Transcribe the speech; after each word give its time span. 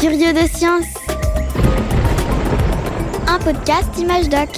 Curieux 0.00 0.32
de 0.32 0.48
science. 0.48 0.84
Un 3.28 3.38
podcast 3.38 3.96
Image 3.96 4.28
Doc. 4.28 4.48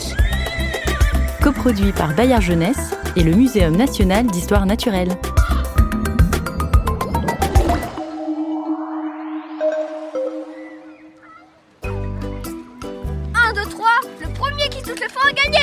Coproduit 1.42 1.92
par 1.92 2.14
Bayard 2.14 2.40
Jeunesse 2.40 2.94
et 3.16 3.22
le 3.22 3.32
Muséum 3.32 3.76
national 3.76 4.26
d'histoire 4.28 4.64
naturelle. 4.64 5.10
1, 11.84 11.90
2, 13.52 13.60
3, 13.68 13.86
le 14.22 14.28
premier 14.32 14.68
qui 14.70 14.82
touche 14.82 15.00
le 15.00 15.08
fond 15.08 15.20
a 15.28 15.32
gagné 15.32 15.60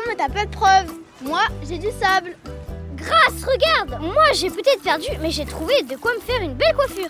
fond, 0.00 0.08
mais 0.08 0.16
t'as 0.16 0.28
pas 0.28 0.44
de 0.44 0.50
preuve. 0.50 0.92
Moi, 1.22 1.42
j'ai 1.68 1.78
du 1.78 1.88
sable. 2.00 2.36
Grâce, 2.96 3.44
regarde 3.44 4.02
Moi 4.02 4.24
j'ai 4.34 4.50
peut-être 4.50 4.82
perdu, 4.82 5.06
mais 5.22 5.30
j'ai 5.30 5.46
trouvé 5.46 5.72
de 5.88 5.96
quoi 5.96 6.12
me 6.14 6.20
faire 6.20 6.42
une 6.42 6.52
belle 6.52 6.74
coiffure 6.74 7.08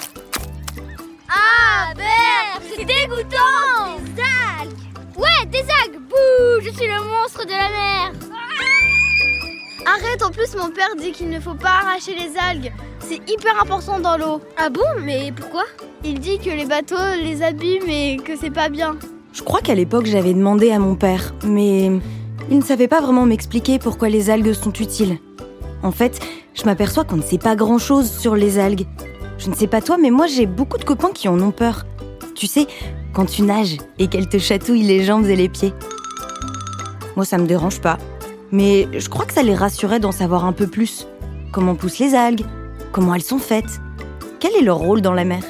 Ah, 1.29 1.93
Bert 1.97 2.61
C'est 2.63 2.85
dégoûtant 2.85 3.99
Des 4.15 4.23
algues 4.23 5.19
Ouais, 5.19 5.47
des 5.47 5.65
algues 5.83 6.01
Bouh 6.09 6.61
Je 6.63 6.71
suis 6.71 6.87
le 6.87 7.03
monstre 7.03 7.45
de 7.45 7.51
la 7.51 7.69
mer 7.69 8.13
Arrête, 9.85 10.23
en 10.23 10.31
plus, 10.31 10.55
mon 10.55 10.71
père 10.71 10.95
dit 10.97 11.11
qu'il 11.11 11.29
ne 11.29 11.41
faut 11.41 11.55
pas 11.55 11.81
arracher 11.83 12.15
les 12.15 12.37
algues. 12.39 12.71
C'est 13.01 13.17
hyper 13.29 13.61
important 13.61 13.99
dans 13.99 14.17
l'eau. 14.17 14.41
Ah 14.57 14.69
bon 14.69 14.85
Mais 15.01 15.33
pourquoi? 15.35 15.65
Il 16.05 16.21
dit 16.21 16.39
que 16.39 16.51
les 16.51 16.67
bateaux 16.67 16.95
les 17.21 17.43
abîment 17.43 17.89
et 17.89 18.19
que 18.19 18.37
c'est 18.37 18.53
pas 18.53 18.69
bien. 18.69 18.97
Je 19.33 19.43
crois 19.43 19.61
qu'à 19.61 19.75
l'époque 19.75 20.07
j'avais 20.07 20.35
demandé 20.35 20.71
à 20.71 20.79
mon 20.79 20.95
père, 20.95 21.35
mais 21.43 21.91
il 22.49 22.59
ne 22.59 22.65
savait 22.65 22.89
pas 22.89 23.01
vraiment 23.01 23.27
m'expliquer 23.27 23.79
pourquoi 23.79 24.09
les 24.09 24.31
algues 24.31 24.53
sont 24.53 24.73
utiles. 24.73 25.19
En 25.83 25.93
fait, 25.93 26.21
je 26.55 26.65
m'aperçois 26.65 27.05
qu'on 27.05 27.17
ne 27.17 27.23
sait 27.23 27.39
pas 27.39 27.57
grand-chose 27.57 28.11
sur 28.11 28.35
les 28.35 28.59
algues. 28.59 28.87
Je 29.39 29.51
ne 29.51 29.55
sais 29.55 29.67
pas 29.67 29.81
toi, 29.81 29.97
mais 29.99 30.11
moi 30.11 30.27
j'ai 30.27 30.47
beaucoup 30.47 30.79
de 30.79 30.85
copains 30.85 31.13
qui 31.13 31.29
en 31.29 31.41
ont 31.41 31.53
peur. 31.53 31.85
Tu 32.35 32.47
sais, 32.47 32.67
quand 33.13 33.27
tu 33.27 33.43
nages 33.43 33.79
et 33.99 34.07
qu'elles 34.07 34.29
te 34.29 34.39
chatouillent 34.39 34.83
les 34.83 35.05
jambes 35.05 35.27
et 35.27 35.37
les 35.37 35.49
pieds. 35.49 35.73
Moi 37.17 37.25
ça 37.25 37.39
me 37.39 37.47
dérange 37.47 37.81
pas, 37.81 37.99
mais 38.53 38.89
je 38.99 39.09
crois 39.09 39.27
que 39.27 39.35
ça 39.35 39.43
les 39.43 39.55
rassurait 39.55 40.01
d'en 40.01 40.13
savoir 40.13 40.45
un 40.45 40.53
peu 40.53 40.67
plus. 40.67 41.07
Comment 41.53 41.75
poussent 41.75 41.99
les 41.99 42.15
algues? 42.15 42.45
Comment 42.93 43.15
elles 43.15 43.23
sont 43.23 43.39
faites? 43.39 43.81
Quel 44.39 44.55
est 44.57 44.63
leur 44.63 44.79
rôle 44.79 45.01
dans 45.01 45.13
la 45.13 45.25
mer? 45.25 45.43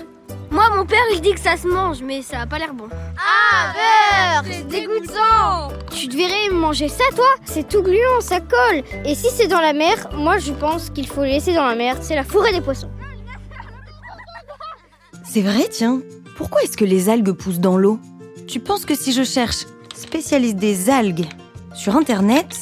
Moi, 0.50 0.64
mon 0.76 0.84
père, 0.84 0.98
il 1.14 1.20
dit 1.20 1.32
que 1.32 1.40
ça 1.40 1.56
se 1.56 1.68
mange, 1.68 2.02
mais 2.02 2.22
ça 2.22 2.40
a 2.40 2.46
pas 2.46 2.58
l'air 2.58 2.74
bon. 2.74 2.88
Ah, 3.16 4.42
Bert 4.42 4.52
C'est 4.52 4.66
dégoûtant 4.66 5.68
Tu 5.92 6.08
devrais 6.08 6.28
manger 6.70 6.88
ça, 6.88 7.02
toi 7.16 7.26
C'est 7.46 7.66
tout 7.66 7.82
gluant, 7.82 8.20
ça 8.20 8.38
colle. 8.38 8.84
Et 9.04 9.16
si 9.16 9.26
c'est 9.34 9.48
dans 9.48 9.60
la 9.60 9.72
mer, 9.72 10.08
moi 10.12 10.38
je 10.38 10.52
pense 10.52 10.88
qu'il 10.90 11.08
faut 11.08 11.24
laisser 11.24 11.52
dans 11.52 11.66
la 11.66 11.74
mer. 11.74 11.96
C'est 12.00 12.14
la 12.14 12.22
forêt 12.22 12.52
des 12.52 12.60
poissons. 12.60 12.88
C'est 15.24 15.40
vrai, 15.40 15.66
tiens. 15.68 16.00
Pourquoi 16.36 16.62
est-ce 16.62 16.76
que 16.76 16.84
les 16.84 17.08
algues 17.08 17.32
poussent 17.32 17.58
dans 17.58 17.76
l'eau 17.76 17.98
Tu 18.46 18.60
penses 18.60 18.84
que 18.84 18.94
si 18.94 19.12
je 19.12 19.24
cherche 19.24 19.66
spécialiste 19.96 20.58
des 20.58 20.90
algues 20.90 21.26
sur 21.74 21.96
Internet, 21.96 22.56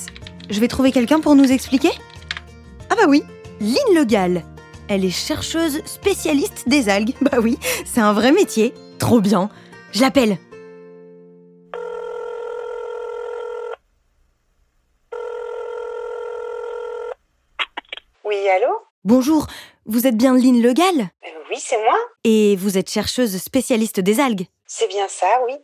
je 0.49 0.59
vais 0.59 0.69
trouver 0.69 0.91
quelqu'un 0.91 1.21
pour 1.21 1.35
nous 1.35 1.53
expliquer 1.53 1.91
Ah 2.89 2.95
bah 2.97 3.09
oui, 3.09 3.23
Lynn 3.61 3.95
Le 3.95 4.05
Gall. 4.05 4.43
Elle 4.89 5.05
est 5.05 5.11
chercheuse 5.11 5.83
spécialiste 5.85 6.67
des 6.67 6.89
algues. 6.89 7.15
Bah 7.21 7.41
oui, 7.43 7.59
c'est 7.85 8.01
un 8.01 8.15
vrai 8.15 8.33
métier. 8.33 8.73
Trop 8.99 9.21
bien. 9.21 9.51
Je 9.93 10.01
l'appelle. 10.01 10.39
Oui, 18.29 18.37
allô 18.51 18.69
Bonjour, 19.13 19.47
vous 19.87 20.07
êtes 20.07 20.19
bien 20.19 20.35
Lynn 20.35 20.61
Le 20.61 20.75
Gall? 20.75 21.01
Euh, 21.01 21.29
Oui, 21.49 21.57
c'est 21.59 21.79
moi. 21.83 21.97
Et 22.25 22.57
vous 22.57 22.77
êtes 22.77 22.91
chercheuse 22.91 23.39
spécialiste 23.39 24.01
des 24.01 24.21
algues. 24.21 24.45
C'est 24.67 24.87
bien 24.87 25.09
ça, 25.09 25.25
oui. 25.47 25.55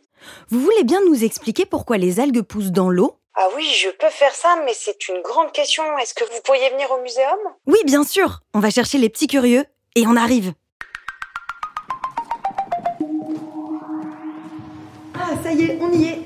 Vous 0.49 0.59
voulez 0.59 0.83
bien 0.83 0.99
nous 1.07 1.23
expliquer 1.23 1.67
pourquoi 1.67 1.99
les 1.99 2.19
algues 2.19 2.41
poussent 2.41 2.71
dans 2.71 2.89
l'eau? 2.89 3.19
Ah 3.35 3.47
oui, 3.55 3.63
je 3.65 3.89
peux 3.89 4.09
faire 4.09 4.33
ça, 4.33 4.55
mais 4.65 4.73
c'est 4.73 5.09
une 5.09 5.21
grande 5.21 5.51
question. 5.51 5.83
Est-ce 5.99 6.15
que 6.15 6.23
vous 6.23 6.41
pourriez 6.43 6.71
venir 6.71 6.89
au 6.89 6.99
muséum? 7.03 7.37
Oui, 7.67 7.77
bien 7.85 8.03
sûr. 8.03 8.39
On 8.55 8.59
va 8.59 8.71
chercher 8.71 8.97
les 8.97 9.09
petits 9.09 9.27
curieux 9.27 9.63
et 9.93 10.07
on 10.07 10.15
arrive. 10.15 10.53
Ah, 15.13 15.29
ça 15.43 15.51
y 15.51 15.65
est, 15.65 15.77
on 15.79 15.91
y 15.93 16.05
est. 16.05 16.21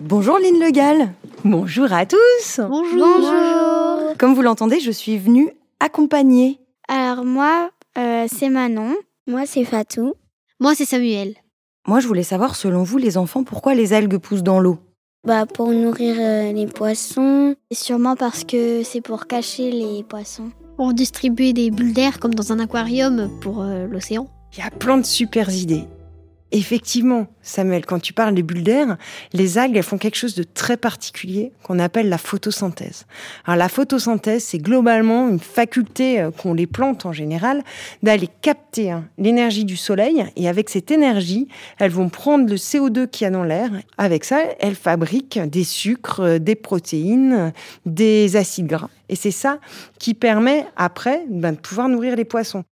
Bonjour 0.00 0.38
Lynn 0.38 0.60
Le 0.60 0.70
Gall. 0.70 1.12
Bonjour 1.44 1.92
à 1.92 2.06
tous. 2.06 2.60
Bonjour. 2.60 4.16
Comme 4.16 4.32
vous 4.32 4.42
l'entendez, 4.42 4.78
je 4.78 4.92
suis 4.92 5.18
venue 5.18 5.50
accompagner. 5.80 6.60
Alors 6.86 7.24
moi, 7.24 7.70
euh, 7.98 8.26
c'est 8.32 8.48
Manon. 8.48 8.94
Moi, 9.26 9.42
c'est 9.46 9.64
Fatou. 9.64 10.14
Moi, 10.60 10.76
c'est 10.76 10.84
Samuel. 10.84 11.34
Moi, 11.88 11.98
je 11.98 12.06
voulais 12.06 12.22
savoir, 12.22 12.54
selon 12.54 12.84
vous, 12.84 12.96
les 12.96 13.18
enfants, 13.18 13.42
pourquoi 13.42 13.74
les 13.74 13.92
algues 13.92 14.18
poussent 14.18 14.44
dans 14.44 14.60
l'eau? 14.60 14.78
Bah 15.26 15.46
pour 15.46 15.70
nourrir 15.72 16.16
euh, 16.18 16.52
les 16.52 16.66
poissons. 16.66 17.56
Et 17.70 17.74
sûrement 17.74 18.14
parce 18.14 18.44
que 18.44 18.84
c'est 18.84 19.00
pour 19.00 19.26
cacher 19.26 19.72
les 19.72 20.04
poissons. 20.04 20.50
Pour 20.76 20.94
distribuer 20.94 21.52
des 21.52 21.72
bulles 21.72 21.92
d'air 21.92 22.20
comme 22.20 22.34
dans 22.34 22.52
un 22.52 22.60
aquarium 22.60 23.28
pour 23.40 23.62
euh, 23.62 23.88
l'océan. 23.88 24.28
Il 24.52 24.60
y 24.60 24.62
a 24.62 24.70
plein 24.70 24.98
de 24.98 25.06
super 25.06 25.50
idées. 25.50 25.86
Effectivement, 26.54 27.28
Samuel, 27.40 27.86
quand 27.86 27.98
tu 27.98 28.12
parles 28.12 28.34
des 28.34 28.42
bulles 28.42 28.62
d'air, 28.62 28.98
les 29.32 29.56
algues, 29.56 29.78
elles 29.78 29.82
font 29.82 29.96
quelque 29.96 30.16
chose 30.16 30.34
de 30.34 30.42
très 30.42 30.76
particulier 30.76 31.50
qu'on 31.62 31.78
appelle 31.78 32.10
la 32.10 32.18
photosynthèse. 32.18 33.06
Alors 33.46 33.56
la 33.56 33.70
photosynthèse, 33.70 34.44
c'est 34.44 34.58
globalement 34.58 35.30
une 35.30 35.40
faculté 35.40 36.20
euh, 36.20 36.30
qu'ont 36.30 36.52
les 36.52 36.66
plantes 36.66 37.06
en 37.06 37.12
général 37.14 37.62
d'aller 38.02 38.28
capter 38.42 38.90
hein, 38.90 39.08
l'énergie 39.16 39.64
du 39.64 39.78
soleil 39.78 40.26
et 40.36 40.46
avec 40.46 40.68
cette 40.68 40.90
énergie, 40.90 41.48
elles 41.78 41.90
vont 41.90 42.10
prendre 42.10 42.46
le 42.46 42.56
CO2 42.56 43.08
qu'il 43.08 43.24
y 43.24 43.28
a 43.28 43.30
dans 43.30 43.44
l'air. 43.44 43.70
Avec 43.96 44.24
ça, 44.24 44.42
elles 44.60 44.74
fabriquent 44.74 45.40
des 45.40 45.64
sucres, 45.64 46.20
euh, 46.20 46.38
des 46.38 46.54
protéines, 46.54 47.32
euh, 47.32 47.50
des 47.86 48.36
acides 48.36 48.66
gras. 48.66 48.90
Et 49.08 49.16
c'est 49.16 49.30
ça 49.30 49.58
qui 49.98 50.12
permet 50.12 50.66
après 50.76 51.24
ben, 51.30 51.52
de 51.52 51.58
pouvoir 51.58 51.88
nourrir 51.88 52.14
les 52.14 52.26
poissons. 52.26 52.64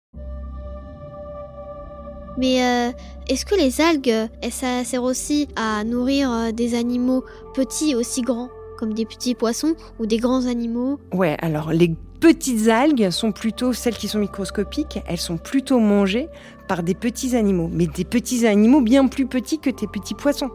Mais 2.40 2.62
euh, 2.62 2.90
est-ce 3.28 3.44
que 3.44 3.54
les 3.54 3.82
algues, 3.82 4.30
ça 4.50 4.82
sert 4.82 5.02
aussi 5.02 5.46
à 5.56 5.84
nourrir 5.84 6.32
euh, 6.32 6.52
des 6.52 6.74
animaux 6.74 7.22
petits 7.52 7.94
aussi 7.94 8.22
grands, 8.22 8.48
comme 8.78 8.94
des 8.94 9.04
petits 9.04 9.34
poissons 9.34 9.74
ou 9.98 10.06
des 10.06 10.16
grands 10.16 10.46
animaux? 10.46 10.98
Ouais, 11.12 11.36
alors 11.42 11.70
les 11.70 11.94
petites 12.18 12.68
algues 12.68 13.10
sont 13.10 13.32
plutôt 13.32 13.74
celles 13.74 13.96
qui 13.96 14.08
sont 14.08 14.20
microscopiques, 14.20 15.00
elles 15.06 15.18
sont 15.18 15.36
plutôt 15.36 15.80
mangées 15.80 16.28
par 16.66 16.82
des 16.82 16.94
petits 16.94 17.36
animaux, 17.36 17.68
mais 17.70 17.86
des 17.86 18.04
petits 18.04 18.46
animaux 18.46 18.80
bien 18.80 19.06
plus 19.06 19.26
petits 19.26 19.58
que 19.58 19.68
tes 19.68 19.86
petits 19.86 20.14
poissons. 20.14 20.50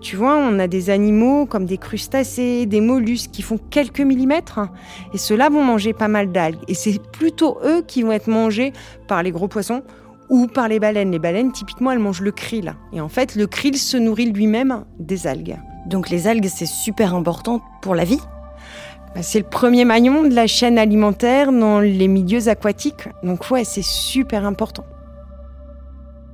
Tu 0.00 0.16
vois, 0.16 0.34
on 0.34 0.58
a 0.58 0.66
des 0.66 0.90
animaux 0.90 1.46
comme 1.46 1.66
des 1.66 1.78
crustacés, 1.78 2.66
des 2.66 2.80
mollusques 2.80 3.30
qui 3.30 3.42
font 3.42 3.58
quelques 3.70 4.00
millimètres, 4.00 4.58
et 5.14 5.18
ceux-là 5.18 5.48
vont 5.48 5.62
manger 5.62 5.92
pas 5.92 6.08
mal 6.08 6.32
d'algues. 6.32 6.58
Et 6.66 6.74
c'est 6.74 7.00
plutôt 7.12 7.58
eux 7.64 7.84
qui 7.86 8.02
vont 8.02 8.10
être 8.10 8.28
mangés 8.28 8.72
par 9.06 9.22
les 9.22 9.30
gros 9.30 9.46
poissons 9.46 9.84
ou 10.30 10.46
par 10.46 10.68
les 10.68 10.78
baleines. 10.78 11.10
Les 11.10 11.18
baleines, 11.18 11.52
typiquement, 11.52 11.90
elles 11.90 11.98
mangent 11.98 12.22
le 12.22 12.32
krill. 12.32 12.74
Et 12.92 13.00
en 13.00 13.08
fait, 13.08 13.34
le 13.34 13.46
krill 13.46 13.76
se 13.76 13.98
nourrit 13.98 14.32
lui-même 14.32 14.84
des 14.98 15.26
algues. 15.26 15.58
Donc 15.86 16.08
les 16.08 16.26
algues, 16.26 16.48
c'est 16.48 16.66
super 16.66 17.14
important 17.14 17.60
pour 17.82 17.94
la 17.94 18.04
vie? 18.04 18.20
Bah, 19.14 19.22
C'est 19.22 19.40
le 19.40 19.44
premier 19.44 19.84
maillon 19.84 20.22
de 20.22 20.34
la 20.34 20.46
chaîne 20.46 20.78
alimentaire 20.78 21.52
dans 21.52 21.80
les 21.80 22.08
milieux 22.08 22.48
aquatiques. 22.48 23.08
Donc 23.22 23.50
ouais, 23.50 23.64
c'est 23.64 23.84
super 23.84 24.46
important. 24.46 24.84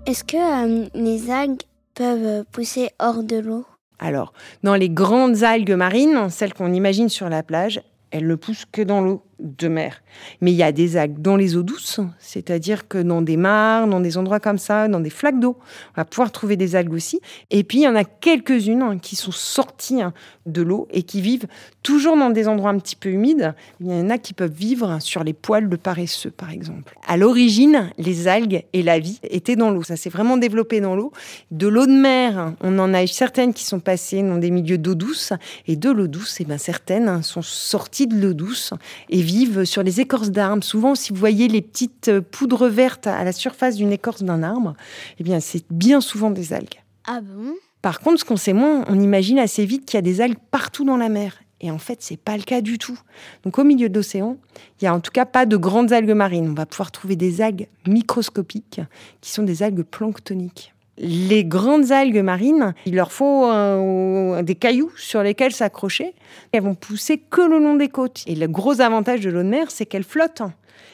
Est-ce 0.06 0.22
que 0.22 0.37
euh, 0.37 0.88
les 0.94 1.31
algues 1.31 1.62
peuvent 1.94 2.44
pousser 2.52 2.90
hors 3.00 3.25
de 3.25 3.38
l'eau? 3.38 3.64
Alors, 3.98 4.34
dans 4.62 4.75
les 4.75 4.90
grandes 4.90 5.43
algues 5.43 5.72
marines, 5.72 6.28
celles 6.28 6.52
qu'on 6.52 6.72
imagine 6.72 7.08
sur 7.08 7.28
la 7.31 7.43
plage, 7.43 7.81
elles 8.10 8.26
ne 8.26 8.34
poussent 8.34 8.66
que 8.70 8.82
dans 8.82 9.00
l'eau 9.00 9.22
de 9.38 9.68
mer. 9.68 10.02
Mais 10.40 10.52
il 10.52 10.56
y 10.56 10.62
a 10.62 10.72
des 10.72 10.96
algues 10.96 11.20
dans 11.20 11.36
les 11.36 11.56
eaux 11.56 11.62
douces, 11.62 12.00
c'est-à-dire 12.18 12.88
que 12.88 12.98
dans 12.98 13.20
des 13.20 13.36
mares, 13.36 13.86
dans 13.86 14.00
des 14.00 14.16
endroits 14.16 14.40
comme 14.40 14.58
ça, 14.58 14.88
dans 14.88 15.00
des 15.00 15.10
flaques 15.10 15.38
d'eau, 15.38 15.56
on 15.94 16.00
va 16.00 16.04
pouvoir 16.04 16.32
trouver 16.32 16.56
des 16.56 16.74
algues 16.74 16.94
aussi. 16.94 17.20
Et 17.50 17.62
puis, 17.62 17.78
il 17.78 17.82
y 17.82 17.88
en 17.88 17.96
a 17.96 18.04
quelques-unes 18.04 18.82
hein, 18.82 18.98
qui 18.98 19.14
sont 19.14 19.32
sorties 19.32 20.00
hein, 20.00 20.14
de 20.46 20.62
l'eau 20.62 20.88
et 20.90 21.02
qui 21.02 21.20
vivent 21.20 21.46
toujours 21.82 22.16
dans 22.16 22.30
des 22.30 22.48
endroits 22.48 22.70
un 22.70 22.78
petit 22.78 22.96
peu 22.96 23.10
humides. 23.10 23.54
Il 23.80 23.88
y 23.88 23.92
en 23.92 24.08
a 24.08 24.18
qui 24.18 24.32
peuvent 24.32 24.52
vivre 24.52 24.98
sur 25.00 25.22
les 25.22 25.34
poils 25.34 25.68
de 25.68 25.76
paresseux, 25.76 26.30
par 26.30 26.50
exemple. 26.50 26.94
À 27.06 27.16
l'origine, 27.16 27.90
les 27.98 28.28
algues 28.28 28.64
et 28.72 28.82
la 28.82 28.98
vie 28.98 29.20
étaient 29.22 29.56
dans 29.56 29.70
l'eau. 29.70 29.82
Ça 29.82 29.96
s'est 29.96 30.10
vraiment 30.10 30.38
développé 30.38 30.80
dans 30.80 30.96
l'eau. 30.96 31.12
De 31.50 31.68
l'eau 31.68 31.86
de 31.86 31.92
mer, 31.92 32.54
on 32.62 32.78
en 32.78 32.94
a 32.94 33.02
eu 33.02 33.08
certaines 33.08 33.52
qui 33.52 33.64
sont 33.64 33.80
passées 33.80 34.22
dans 34.22 34.38
des 34.38 34.50
milieux 34.50 34.78
d'eau 34.78 34.94
douce. 34.94 35.32
Et 35.66 35.76
de 35.76 35.90
l'eau 35.90 36.06
douce, 36.06 36.38
eh 36.40 36.44
ben, 36.44 36.58
certaines 36.58 37.22
sont 37.22 37.42
sorties 37.42 38.06
de 38.06 38.16
l'eau 38.16 38.32
douce 38.32 38.72
et 39.10 39.25
vivent 39.26 39.64
sur 39.64 39.82
les 39.82 40.00
écorces 40.00 40.31
d'arbres. 40.31 40.64
Souvent, 40.64 40.94
si 40.94 41.12
vous 41.12 41.19
voyez 41.19 41.49
les 41.49 41.62
petites 41.62 42.08
euh, 42.08 42.20
poudres 42.20 42.69
vertes 42.69 43.06
à 43.06 43.25
la 43.25 43.32
surface 43.32 43.76
d'une 43.76 43.93
écorce 43.93 44.23
d'un 44.23 44.43
arbre, 44.43 44.75
eh 45.19 45.25
bien, 45.25 45.40
c'est 45.40 45.64
bien 45.70 46.00
souvent 46.00 46.31
des 46.31 46.52
algues. 46.52 46.81
Ah 47.06 47.20
bon? 47.20 47.55
Par 47.82 48.00
contre, 48.00 48.20
ce 48.20 48.25
qu'on 48.25 48.37
sait 48.37 48.52
moins, 48.52 48.84
on 48.88 48.99
imagine 48.99 49.38
assez 49.38 49.67
vite 49.67 49.84
qu'il 49.84 49.96
y 49.96 49.99
a 49.99 50.02
des 50.02 50.20
algues 50.20 50.38
partout 50.50 50.84
dans 50.84 50.96
la 50.96 51.08
mer. 51.08 51.34
Et 51.61 51.70
en 51.70 51.78
fait, 51.78 51.99
c'est 52.00 52.19
pas 52.19 52.37
le 52.37 52.43
cas 52.43 52.61
du 52.61 52.78
tout. 52.78 52.99
Donc, 53.43 53.58
au 53.58 53.64
milieu 53.64 53.88
de 53.88 53.94
l'océan, 53.94 54.37
il 54.81 54.84
y 54.84 54.88
a 54.88 54.94
en 54.94 55.00
tout 55.00 55.11
cas 55.11 55.25
pas 55.25 55.46
de 55.46 55.56
grandes 55.56 55.93
algues 55.93 56.14
marines. 56.14 56.50
On 56.50 56.55
va 56.55 56.67
pouvoir 56.67 56.90
trouver 56.90 57.17
des 57.17 57.40
algues 57.40 57.69
microscopiques 57.87 58.81
qui 59.20 59.31
sont 59.31 59.43
des 59.43 59.62
algues 59.62 59.82
planctoniques. 59.82 60.75
Les 60.98 61.44
grandes 61.44 61.93
algues 61.93 62.22
marines, 62.22 62.75
il 62.87 62.94
leur 62.94 63.12
faut 63.12 63.44
euh, 63.46 64.43
des 64.43 64.54
cailloux 64.54 64.90
sur 64.96 65.22
lesquels 65.22 65.52
s'accrocher. 65.52 66.14
Elles 66.52 66.62
vont 66.62 66.75
pousser 66.75 67.19
que 67.19 67.43
le 67.43 67.58
long 67.58 67.75
des 67.75 67.88
côtes. 67.88 68.22
Et 68.26 68.34
le 68.34 68.46
gros 68.48 68.81
avantage 68.81 69.20
de 69.20 69.31
l'eau 69.31 69.43
de 69.43 69.48
mer, 69.48 69.70
c'est 69.70 69.84
qu'elles 69.84 70.04
flottent 70.04 70.43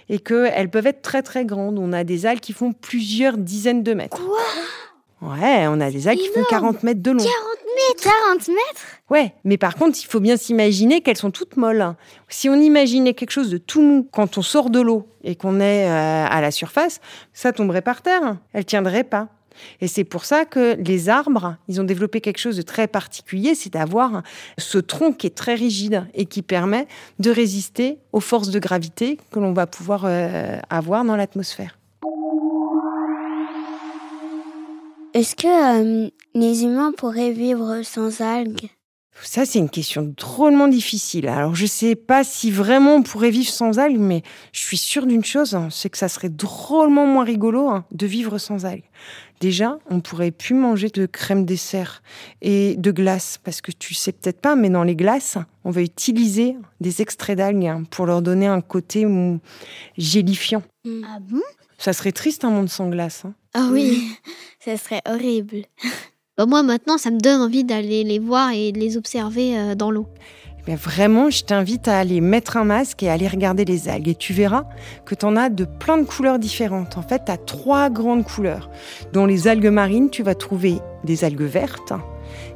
et 0.08 0.18
qu'elles 0.18 0.70
peuvent 0.70 0.86
être 0.86 1.02
très 1.02 1.22
très 1.22 1.44
grandes. 1.44 1.78
On 1.78 1.92
a 1.92 2.02
des 2.02 2.26
algues 2.26 2.40
qui 2.40 2.52
font 2.52 2.72
plusieurs 2.72 3.38
dizaines 3.38 3.82
de 3.82 3.94
mètres. 3.94 4.16
Quoi? 4.16 4.38
Ouais, 5.22 5.66
on 5.68 5.80
a 5.80 5.90
des 5.90 6.08
algues 6.08 6.18
qui 6.18 6.26
font 6.28 6.40
Énorme. 6.40 6.72
40 6.72 6.82
mètres 6.82 7.02
de 7.02 7.10
long. 7.12 7.18
40 7.18 7.28
mètres 7.28 8.02
40 8.02 8.48
mètres 8.48 8.86
Ouais, 9.08 9.34
mais 9.44 9.56
par 9.56 9.76
contre, 9.76 9.98
il 10.00 10.06
faut 10.06 10.20
bien 10.20 10.36
s'imaginer 10.36 11.00
qu'elles 11.00 11.16
sont 11.16 11.30
toutes 11.30 11.56
molles. 11.56 11.94
Si 12.28 12.48
on 12.48 12.54
imaginait 12.54 13.14
quelque 13.14 13.30
chose 13.30 13.50
de 13.50 13.58
tout 13.58 13.82
mou 13.82 14.08
quand 14.10 14.36
on 14.36 14.42
sort 14.42 14.70
de 14.70 14.80
l'eau 14.80 15.06
et 15.22 15.36
qu'on 15.36 15.60
est 15.60 15.88
euh, 15.88 16.26
à 16.26 16.40
la 16.40 16.50
surface, 16.50 17.00
ça 17.32 17.52
tomberait 17.52 17.82
par 17.82 18.02
terre. 18.02 18.36
Elle 18.52 18.64
tiendrait 18.64 19.04
pas. 19.04 19.28
Et 19.80 19.88
c'est 19.88 20.04
pour 20.04 20.24
ça 20.24 20.44
que 20.44 20.76
les 20.76 21.08
arbres, 21.08 21.56
ils 21.68 21.80
ont 21.80 21.84
développé 21.84 22.20
quelque 22.20 22.38
chose 22.38 22.56
de 22.56 22.62
très 22.62 22.86
particulier, 22.86 23.54
c'est 23.54 23.72
d'avoir 23.72 24.22
ce 24.58 24.78
tronc 24.78 25.12
qui 25.12 25.26
est 25.26 25.36
très 25.36 25.54
rigide 25.54 26.06
et 26.14 26.26
qui 26.26 26.42
permet 26.42 26.86
de 27.18 27.30
résister 27.30 27.98
aux 28.12 28.20
forces 28.20 28.50
de 28.50 28.58
gravité 28.58 29.18
que 29.30 29.40
l'on 29.40 29.52
va 29.52 29.66
pouvoir 29.66 30.02
euh, 30.04 30.58
avoir 30.70 31.04
dans 31.04 31.16
l'atmosphère. 31.16 31.78
Est-ce 35.14 35.36
que 35.36 36.06
euh, 36.06 36.10
les 36.34 36.64
humains 36.64 36.92
pourraient 36.96 37.32
vivre 37.32 37.82
sans 37.82 38.22
algues? 38.22 38.70
Ça, 39.20 39.44
c'est 39.44 39.58
une 39.58 39.68
question 39.70 40.12
drôlement 40.16 40.68
difficile. 40.68 41.28
Alors, 41.28 41.54
je 41.54 41.66
sais 41.66 41.94
pas 41.94 42.24
si 42.24 42.50
vraiment 42.50 42.96
on 42.96 43.02
pourrait 43.02 43.30
vivre 43.30 43.50
sans 43.50 43.78
algues, 43.78 44.00
mais 44.00 44.22
je 44.52 44.60
suis 44.60 44.78
sûre 44.78 45.06
d'une 45.06 45.24
chose, 45.24 45.54
hein, 45.54 45.68
c'est 45.70 45.90
que 45.90 45.98
ça 45.98 46.08
serait 46.08 46.30
drôlement 46.30 47.06
moins 47.06 47.24
rigolo 47.24 47.68
hein, 47.68 47.84
de 47.92 48.06
vivre 48.06 48.38
sans 48.38 48.64
algues. 48.64 48.84
Déjà, 49.40 49.78
on 49.90 50.00
pourrait 50.00 50.30
plus 50.30 50.54
manger 50.54 50.88
de 50.88 51.04
crème 51.06 51.44
dessert 51.44 52.02
et 52.40 52.74
de 52.76 52.90
glace, 52.90 53.38
parce 53.44 53.60
que 53.60 53.70
tu 53.70 53.92
sais 53.94 54.12
peut-être 54.12 54.40
pas, 54.40 54.56
mais 54.56 54.70
dans 54.70 54.82
les 54.84 54.96
glaces, 54.96 55.36
on 55.64 55.70
va 55.70 55.82
utiliser 55.82 56.56
des 56.80 57.02
extraits 57.02 57.36
d'algues 57.36 57.66
hein, 57.66 57.82
pour 57.90 58.06
leur 58.06 58.22
donner 58.22 58.46
un 58.46 58.60
côté 58.60 59.04
mm, 59.04 59.40
gélifiant. 59.98 60.62
Ah 61.04 61.18
bon? 61.20 61.40
Ça 61.78 61.92
serait 61.92 62.12
triste 62.12 62.44
un 62.44 62.50
monde 62.50 62.68
sans 62.70 62.88
glace. 62.88 63.24
hein. 63.24 63.34
Ah 63.54 63.68
oui, 63.70 64.08
ça 64.64 64.76
serait 64.76 65.02
horrible. 65.06 65.64
Bah, 66.42 66.46
moi 66.46 66.64
maintenant, 66.64 66.98
ça 66.98 67.12
me 67.12 67.20
donne 67.20 67.40
envie 67.40 67.62
d'aller 67.62 68.02
les 68.02 68.18
voir 68.18 68.50
et 68.50 68.72
de 68.72 68.80
les 68.80 68.96
observer 68.96 69.56
euh, 69.56 69.76
dans 69.76 69.92
l'eau. 69.92 70.08
Mais 70.66 70.74
vraiment, 70.74 71.30
je 71.30 71.44
t'invite 71.44 71.86
à 71.86 71.96
aller 71.96 72.20
mettre 72.20 72.56
un 72.56 72.64
masque 72.64 73.04
et 73.04 73.08
aller 73.08 73.28
regarder 73.28 73.64
les 73.64 73.88
algues. 73.88 74.08
Et 74.08 74.16
tu 74.16 74.32
verras 74.32 74.64
que 75.04 75.14
tu 75.14 75.24
en 75.24 75.36
as 75.36 75.50
de 75.50 75.64
plein 75.64 75.98
de 75.98 76.02
couleurs 76.02 76.40
différentes. 76.40 76.98
En 76.98 77.02
fait, 77.02 77.26
tu 77.26 77.30
as 77.30 77.36
trois 77.36 77.90
grandes 77.90 78.24
couleurs. 78.24 78.70
Dans 79.12 79.24
les 79.24 79.46
algues 79.46 79.70
marines, 79.70 80.10
tu 80.10 80.24
vas 80.24 80.34
trouver 80.34 80.78
des 81.04 81.22
algues 81.22 81.42
vertes, 81.42 81.92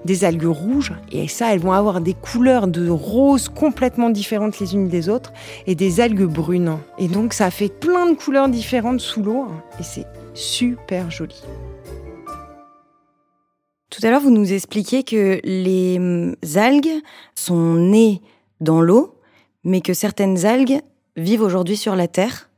des 0.05 0.25
algues 0.25 0.47
rouges, 0.47 0.93
et 1.13 1.29
ça, 1.29 1.55
elles 1.55 1.61
vont 1.61 1.71
avoir 1.71 2.01
des 2.01 2.15
couleurs 2.15 2.67
de 2.67 2.89
rose 2.89 3.49
complètement 3.49 4.11
différentes 4.11 4.59
les 4.59 4.75
unes 4.75 4.89
des 4.89 5.09
autres, 5.09 5.33
et 5.69 5.77
des 5.77 6.01
algues 6.01 6.27
brunes. 6.27 6.79
Et 6.99 7.07
donc, 7.07 7.35
ça 7.35 7.53
fait 7.53 7.69
plein 7.69 8.11
de 8.11 8.17
couleurs 8.17 8.49
différentes 8.49 8.99
sous 8.99 9.23
l'eau, 9.23 9.43
hein, 9.43 9.63
et 9.79 9.85
c'est 9.85 10.07
super 10.35 11.09
joli. 11.13 11.41
Tout 13.91 14.01
à 14.03 14.11
l'heure, 14.11 14.21
vous 14.21 14.31
nous 14.31 14.53
expliquiez 14.53 15.05
que 15.05 15.41
les 15.45 15.97
hum, 15.99 16.35
algues 16.57 17.03
sont 17.35 17.75
nées 17.75 18.21
dans 18.61 18.81
l'eau, 18.81 19.21
mais 19.65 19.81
que 19.81 19.95
certaines 19.95 20.45
algues 20.45 20.81
vivent 21.17 21.43
aujourd'hui 21.43 21.77
sur 21.77 21.95
la 21.95 22.09
Terre. 22.09 22.51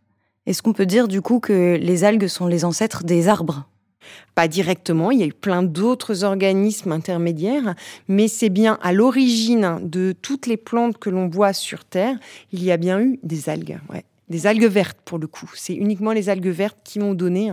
Est-ce 0.46 0.62
qu'on 0.62 0.72
peut 0.72 0.86
dire 0.86 1.08
du 1.08 1.20
coup 1.20 1.40
que 1.40 1.76
les 1.80 2.04
algues 2.04 2.28
sont 2.28 2.46
les 2.46 2.64
ancêtres 2.64 3.04
des 3.04 3.28
arbres? 3.28 3.68
Pas 4.34 4.48
directement, 4.48 5.10
il 5.10 5.18
y 5.18 5.22
a 5.22 5.26
eu 5.26 5.32
plein 5.34 5.62
d'autres 5.62 6.24
organismes 6.24 6.92
intermédiaires, 6.92 7.74
mais 8.08 8.28
c'est 8.28 8.48
bien 8.48 8.78
à 8.80 8.92
l'origine 8.92 9.80
de 9.82 10.12
toutes 10.12 10.46
les 10.46 10.56
plantes 10.56 10.96
que 10.96 11.10
l'on 11.10 11.28
voit 11.28 11.52
sur 11.52 11.84
Terre, 11.84 12.16
il 12.52 12.64
y 12.64 12.70
a 12.70 12.78
bien 12.78 13.00
eu 13.00 13.18
des 13.22 13.50
algues. 13.50 13.78
Des 14.30 14.46
algues 14.46 14.66
vertes 14.66 14.98
pour 15.04 15.18
le 15.18 15.26
coup. 15.26 15.50
C'est 15.54 15.74
uniquement 15.74 16.12
les 16.12 16.28
algues 16.28 16.48
vertes 16.48 16.78
qui 16.84 17.00
ont 17.00 17.14
donné 17.14 17.52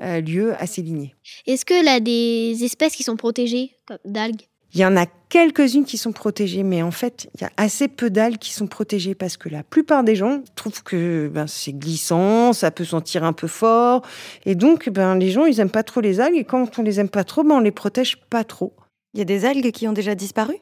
euh, 0.00 0.20
lieu 0.20 0.54
à 0.58 0.66
ces 0.66 0.82
lignées. 0.82 1.14
Est-ce 1.46 1.64
que 1.64 1.84
là, 1.84 2.00
des 2.00 2.64
espèces 2.64 2.96
qui 2.96 3.02
sont 3.02 3.16
protégées 3.16 3.72
comme 3.86 3.98
d'algues? 4.04 4.46
Il 4.74 4.80
y 4.80 4.84
en 4.84 4.96
a 4.96 5.06
quelques-unes 5.28 5.84
qui 5.84 5.98
sont 5.98 6.10
protégées, 6.10 6.64
mais 6.64 6.82
en 6.82 6.90
fait, 6.90 7.28
il 7.34 7.42
y 7.42 7.44
a 7.44 7.50
assez 7.56 7.86
peu 7.86 8.10
d'algues 8.10 8.38
qui 8.38 8.52
sont 8.52 8.66
protégées 8.66 9.14
parce 9.14 9.36
que 9.36 9.48
la 9.48 9.62
plupart 9.62 10.02
des 10.02 10.16
gens 10.16 10.42
trouvent 10.56 10.82
que 10.82 11.30
ben, 11.32 11.46
c'est 11.46 11.72
glissant, 11.72 12.52
ça 12.52 12.72
peut 12.72 12.84
sentir 12.84 13.22
un 13.22 13.32
peu 13.32 13.46
fort. 13.46 14.02
Et 14.46 14.56
donc, 14.56 14.88
ben, 14.88 15.16
les 15.16 15.30
gens, 15.30 15.44
ils 15.44 15.60
aiment 15.60 15.70
pas 15.70 15.84
trop 15.84 16.00
les 16.00 16.18
algues. 16.18 16.38
Et 16.38 16.44
quand 16.44 16.76
on 16.76 16.82
les 16.82 16.98
aime 16.98 17.08
pas 17.08 17.22
trop, 17.22 17.44
ben, 17.44 17.54
on 17.54 17.60
les 17.60 17.70
protège 17.70 18.16
pas 18.16 18.42
trop. 18.42 18.74
Il 19.12 19.18
y 19.18 19.22
a 19.22 19.24
des 19.24 19.44
algues 19.44 19.70
qui 19.70 19.86
ont 19.86 19.92
déjà 19.92 20.16
disparu? 20.16 20.56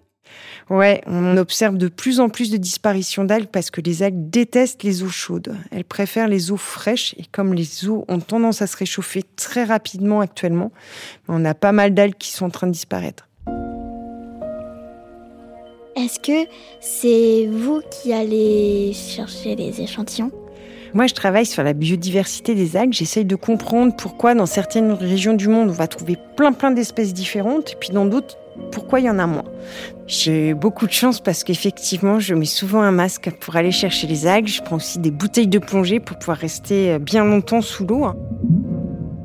Ouais, 0.70 1.02
on 1.06 1.37
observe 1.37 1.76
de 1.76 1.88
plus 1.88 2.20
en 2.20 2.29
plus 2.29 2.50
de 2.50 2.56
disparitions 2.56 3.25
d'algues 3.25 3.49
parce 3.50 3.70
que 3.70 3.81
les 3.81 4.02
algues 4.02 4.31
détestent 4.31 4.82
les 4.82 5.02
eaux 5.02 5.08
chaudes. 5.08 5.56
Elles 5.70 5.84
préfèrent 5.84 6.29
les 6.29 6.50
eaux 6.50 6.56
fraîches 6.56 7.14
et 7.19 7.25
comme 7.31 7.52
les 7.52 7.88
eaux 7.88 8.05
ont 8.08 8.20
tendance 8.20 8.62
à 8.62 8.67
se 8.67 8.76
réchauffer 8.76 9.23
très 9.37 9.64
rapidement 9.64 10.20
actuellement, 10.20 10.73
on 11.29 11.44
a 11.44 11.55
pas 11.55 11.73
mal 11.73 11.94
d'algues 11.94 12.17
qui 12.19 12.31
sont 12.31 12.46
en 12.46 12.50
train 12.50 12.67
de 12.67 12.73
disparaître. 12.73 13.29
Est-ce 15.94 16.19
que 16.19 16.49
c'est 16.81 17.49
vous 17.52 17.82
qui 17.90 18.14
allez 18.14 18.93
chercher 18.94 19.56
les 19.56 19.81
échantillons? 19.82 20.31
Moi, 20.94 21.06
je 21.06 21.14
travaille 21.14 21.46
sur 21.46 21.62
la 21.62 21.73
biodiversité 21.73 22.55
des 22.55 22.76
algues. 22.76 22.93
J'essaye 22.93 23.25
de 23.25 23.37
comprendre 23.37 23.94
pourquoi 23.96 24.34
dans 24.34 24.46
certaines 24.46 24.93
régions 24.93 25.32
du 25.32 25.49
monde, 25.49 25.70
on 25.70 25.73
va 25.73 25.87
trouver 25.87 26.19
plein 26.37 26.52
plein 26.52 26.70
d'espèces 26.70 27.14
différentes 27.14 27.73
et 27.73 27.76
puis 27.76 27.90
dans 27.90 28.05
d'autres, 28.05 28.37
pourquoi 28.70 29.00
il 29.00 29.06
y 29.06 29.10
en 29.10 29.19
a 29.19 29.26
moins? 29.26 29.44
J'ai 30.06 30.54
beaucoup 30.54 30.87
de 30.87 30.93
chance 30.93 31.20
parce 31.20 31.44
qu'effectivement, 31.44 32.20
je 32.20 32.34
mets 32.34 32.44
souvent 32.44 32.81
un 32.81 32.93
masque 32.93 33.31
pour 33.40 33.56
aller 33.56 33.72
chercher 33.72 34.06
les 34.06 34.26
algues. 34.26 34.49
Je 34.49 34.62
prends 34.62 34.76
aussi 34.76 34.99
des 34.99 35.10
bouteilles 35.10 35.46
de 35.46 35.58
plongée 35.58 36.00
pour 36.00 36.19
pouvoir 36.19 36.38
rester 36.38 36.98
bien 36.98 37.24
longtemps 37.24 37.62
sous 37.62 37.86
l'eau. 37.86 38.05
hein. 38.05 38.17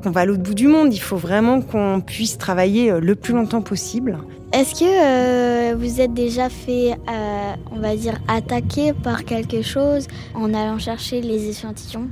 On 0.04 0.10
va 0.10 0.20
à 0.20 0.24
l'autre 0.24 0.42
bout 0.42 0.54
du 0.54 0.68
monde. 0.68 0.94
Il 0.94 1.00
faut 1.00 1.16
vraiment 1.16 1.60
qu'on 1.60 2.00
puisse 2.00 2.38
travailler 2.38 2.90
euh, 2.90 3.00
le 3.00 3.14
plus 3.16 3.34
longtemps 3.34 3.62
possible. 3.62 4.18
Est-ce 4.52 4.80
que 4.80 4.84
euh, 4.84 5.74
vous 5.76 6.00
êtes 6.00 6.14
déjà 6.14 6.48
fait, 6.48 6.92
euh, 6.92 7.52
on 7.72 7.80
va 7.80 7.96
dire, 7.96 8.18
attaquer 8.28 8.92
par 8.92 9.24
quelque 9.24 9.60
chose 9.60 10.06
en 10.34 10.54
allant 10.54 10.78
chercher 10.78 11.20
les 11.20 11.50
échantillons? 11.50 12.08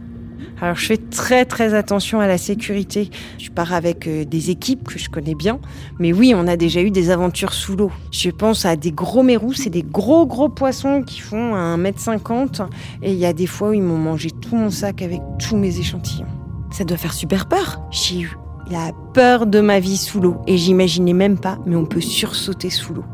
Alors, 0.61 0.77
je 0.77 0.87
fais 0.87 0.97
très 0.97 1.45
très 1.45 1.75
attention 1.75 2.21
à 2.21 2.27
la 2.27 2.39
sécurité. 2.39 3.11
Je 3.39 3.51
pars 3.51 3.73
avec 3.73 4.07
euh, 4.07 4.25
des 4.25 4.51
équipes 4.51 4.89
que 4.89 4.99
je 4.99 5.09
connais 5.09 5.35
bien. 5.35 5.59
Mais 5.99 6.13
oui, 6.13 6.33
on 6.35 6.47
a 6.47 6.57
déjà 6.57 6.83
eu 6.83 6.91
des 6.91 7.11
aventures 7.11 7.53
sous 7.53 7.77
l'eau. 7.77 7.91
Je 8.11 8.31
pense 8.31 8.65
à 8.65 8.77
des 8.77 8.93
gros 8.93 9.23
mérous, 9.23 9.53
c'est 9.53 9.71
des 9.71 9.83
gros 9.83 10.27
gros 10.27 10.49
poissons 10.49 11.03
qui 11.03 11.21
font 11.21 11.55
1m50. 11.55 12.67
Et 13.03 13.13
il 13.13 13.19
y 13.19 13.27
a 13.27 13.33
des 13.33 13.47
fois 13.47 13.71
où 13.71 13.73
ils 13.73 13.83
m'ont 13.83 13.99
mangé 13.99 14.31
tout 14.31 14.57
mon 14.57 14.71
sac 14.71 15.03
avec 15.03 15.21
tous 15.39 15.57
mes 15.57 15.79
échantillons. 15.79 16.27
Ça 16.71 16.85
doit 16.85 16.97
faire 16.97 17.13
super 17.13 17.47
peur. 17.47 17.81
J'ai 17.91 18.21
eu 18.21 18.37
la 18.71 18.93
peur 19.15 19.47
de 19.47 19.61
ma 19.61 19.81
vie 19.81 19.97
sous 19.97 20.21
l'eau. 20.21 20.37
Et 20.47 20.57
j'imaginais 20.57 21.13
même 21.13 21.39
pas, 21.39 21.59
mais 21.67 21.77
on 21.77 21.87
peut 21.87 22.01
sursauter 22.01 22.71
sous 22.71 22.95
l'eau. 22.95 23.05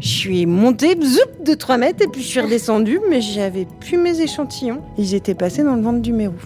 Je 0.00 0.08
suis 0.08 0.46
montée 0.46 0.96
zoup, 1.02 1.44
de 1.44 1.54
3 1.54 1.76
mètres 1.76 2.04
et 2.04 2.06
puis 2.06 2.22
je 2.22 2.28
suis 2.28 2.40
redescendue, 2.40 3.00
mais 3.10 3.20
j'avais 3.20 3.66
plus 3.80 3.98
mes 3.98 4.20
échantillons. 4.20 4.80
Ils 4.96 5.14
étaient 5.14 5.34
passés 5.34 5.64
dans 5.64 5.74
le 5.74 5.82
ventre 5.82 6.00
du 6.00 6.12
mérou. 6.12 6.36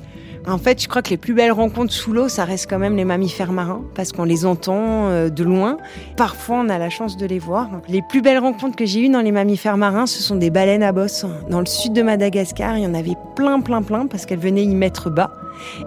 En 0.47 0.57
fait, 0.59 0.83
je 0.83 0.89
crois 0.89 1.03
que 1.03 1.11
les 1.11 1.19
plus 1.19 1.35
belles 1.35 1.53
rencontres 1.53 1.93
sous 1.93 2.13
l'eau, 2.13 2.29
ça 2.29 2.45
reste 2.45 2.69
quand 2.69 2.79
même 2.79 2.97
les 2.97 3.05
mammifères 3.05 3.53
marins, 3.53 3.85
parce 3.95 4.11
qu'on 4.11 4.25
les 4.25 4.45
entend 4.47 5.09
euh, 5.09 5.29
de 5.29 5.45
loin. 5.45 5.77
Parfois, 6.17 6.57
on 6.65 6.69
a 6.69 6.79
la 6.79 6.91
chance 6.91 7.17
de 7.17 7.27
les 7.27 7.39
voir. 7.39 7.69
Les 7.89 8.03
plus 8.09 8.23
belles 8.23 8.39
rencontres 8.39 8.75
que 8.75 8.87
j'ai 8.87 9.01
eues 9.01 9.09
dans 9.09 9.21
les 9.21 9.33
mammifères 9.33 9.77
marins, 9.77 10.07
ce 10.07 10.21
sont 10.21 10.35
des 10.35 10.51
baleines 10.51 10.83
à 10.83 10.91
bosse. 10.91 11.27
Dans 11.49 11.61
le 11.61 11.67
sud 11.67 11.93
de 11.93 12.03
Madagascar, 12.03 12.77
il 12.79 12.85
y 12.85 12.87
en 12.87 12.95
avait 12.95 13.17
plein, 13.37 13.61
plein, 13.61 13.83
plein, 13.83 14.07
parce 14.07 14.27
qu'elles 14.27 14.41
venaient 14.41 14.65
y 14.65 14.75
mettre 14.75 15.11
bas. 15.11 15.31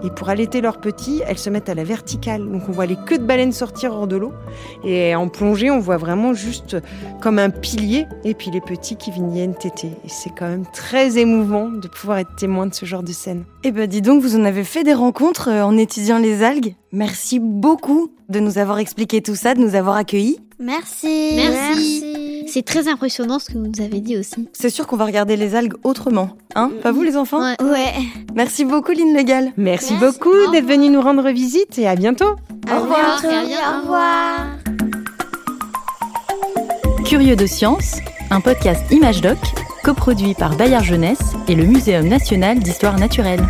Et 0.02 0.10
pour 0.10 0.28
allaiter 0.28 0.60
leurs 0.60 0.78
petits, 0.78 1.22
elles 1.26 1.38
se 1.38 1.50
mettent 1.50 1.68
à 1.68 1.74
la 1.74 1.84
verticale. 1.84 2.48
Donc 2.48 2.68
on 2.68 2.72
voit 2.72 2.86
les 2.86 2.96
queues 3.06 3.18
de 3.18 3.24
baleines 3.24 3.52
sortir 3.52 3.92
hors 3.92 4.06
de 4.06 4.16
l'eau. 4.16 4.32
Et 4.84 5.14
en 5.14 5.28
plongée, 5.28 5.70
on 5.70 5.78
voit 5.78 5.96
vraiment 5.96 6.34
juste 6.34 6.76
comme 7.20 7.38
un 7.38 7.50
pilier. 7.50 8.06
Et 8.24 8.34
puis 8.34 8.50
les 8.50 8.60
petits 8.60 8.96
qui 8.96 9.10
viennent 9.10 9.54
téter. 9.54 9.88
Et 10.04 10.08
c'est 10.08 10.30
quand 10.30 10.48
même 10.48 10.66
très 10.72 11.18
émouvant 11.18 11.68
de 11.68 11.88
pouvoir 11.88 12.18
être 12.18 12.34
témoin 12.36 12.66
de 12.66 12.74
ce 12.74 12.86
genre 12.86 13.02
de 13.02 13.12
scène. 13.12 13.44
Eh 13.64 13.72
ben 13.72 13.86
dis 13.86 14.02
donc, 14.02 14.22
vous 14.22 14.36
en 14.36 14.44
avez 14.44 14.64
fait 14.64 14.84
des 14.84 14.94
rencontres 14.94 15.48
euh, 15.48 15.62
en 15.62 15.76
étudiant 15.76 16.18
les 16.18 16.42
algues. 16.42 16.74
Merci 16.92 17.38
beaucoup 17.40 18.12
de 18.28 18.40
nous 18.40 18.58
avoir 18.58 18.78
expliqué 18.78 19.22
tout 19.22 19.34
ça, 19.34 19.54
de 19.54 19.60
nous 19.60 19.74
avoir 19.74 19.96
accueillis. 19.96 20.38
Merci. 20.58 21.32
Merci. 21.36 22.25
C'est 22.46 22.64
très 22.64 22.88
impressionnant 22.88 23.38
ce 23.38 23.46
que 23.52 23.58
vous 23.58 23.66
nous 23.66 23.80
avez 23.84 24.00
dit 24.00 24.16
aussi. 24.16 24.48
C'est 24.52 24.70
sûr 24.70 24.86
qu'on 24.86 24.96
va 24.96 25.04
regarder 25.04 25.36
les 25.36 25.54
algues 25.54 25.74
autrement. 25.84 26.30
Hein 26.54 26.70
Pas 26.82 26.92
vous 26.92 27.02
les 27.02 27.16
enfants 27.16 27.40
Ouais. 27.40 27.56
Ouais. 27.62 27.92
Merci 28.34 28.64
beaucoup 28.64 28.92
Lynn 28.92 29.16
Legal. 29.16 29.52
Merci, 29.56 29.94
Merci. 29.94 30.06
beaucoup 30.06 30.28
Au 30.30 30.50
d'être 30.50 30.62
revoir. 30.62 30.78
venu 30.78 30.90
nous 30.90 31.00
rendre 31.00 31.28
visite 31.30 31.78
et 31.78 31.86
à 31.88 31.96
bientôt. 31.96 32.36
Au 32.74 32.80
revoir. 32.80 33.24
et 33.24 33.28
à 33.28 33.44
bientôt. 33.44 33.62
Au 33.62 33.80
revoir. 33.82 34.46
Curieux 37.04 37.36
de 37.36 37.46
science, 37.46 37.96
un 38.30 38.40
podcast 38.40 38.82
Image 38.90 39.20
Doc, 39.20 39.38
coproduit 39.84 40.34
par 40.34 40.56
Bayard 40.56 40.82
Jeunesse 40.84 41.20
et 41.48 41.54
le 41.54 41.64
Muséum 41.64 42.06
national 42.08 42.58
d'histoire 42.58 42.98
naturelle. 42.98 43.44